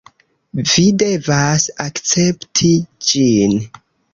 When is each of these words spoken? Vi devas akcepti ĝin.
Vi 0.69 0.85
devas 1.03 1.67
akcepti 1.85 2.71
ĝin. 3.11 3.57